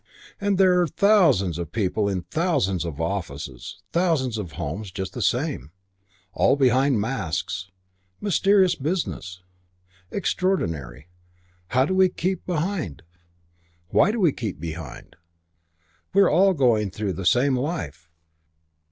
And 0.39 0.57
there're 0.57 0.87
thousands 0.87 1.59
of 1.59 1.71
people 1.71 2.09
in 2.09 2.23
thousands 2.23 2.85
of 2.85 2.99
offices... 2.99 3.83
thousands 3.91 4.39
of 4.39 4.53
homes... 4.53 4.89
just 4.89 5.13
the 5.13 5.21
same. 5.21 5.69
All 6.33 6.55
behind 6.55 6.99
masks. 6.99 7.69
Mysterious 8.19 8.73
business. 8.73 9.43
Extraordinary. 10.09 11.07
How 11.67 11.85
do 11.85 11.93
we 11.93 12.09
keep 12.09 12.47
behind? 12.47 13.03
Why 13.89 14.11
do 14.11 14.19
we 14.19 14.31
keep 14.31 14.59
behind? 14.59 15.17
We're 16.15 16.31
all 16.31 16.55
going 16.55 16.89
through 16.89 17.13
the 17.13 17.23
same 17.23 17.55
life. 17.55 18.09